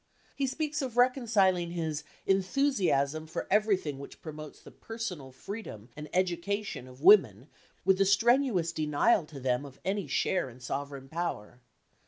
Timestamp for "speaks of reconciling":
0.47-1.69